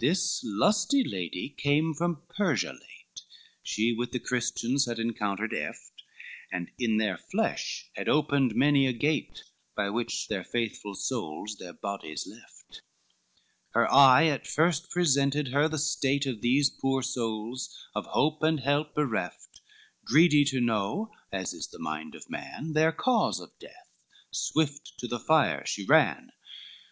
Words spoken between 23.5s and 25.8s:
death, swift to the fire